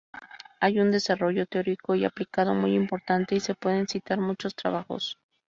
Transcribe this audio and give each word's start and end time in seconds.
Hay 0.61 0.79
un 0.79 0.89
desarrollo 0.89 1.45
teórico 1.45 1.93
y 1.93 2.05
aplicado 2.05 2.55
muy 2.55 2.73
importante 2.73 3.35
y 3.35 3.39
se 3.39 3.53
pueden 3.53 3.87
citar 3.87 4.19
muchos 4.19 4.55
trabajos. 4.55 5.19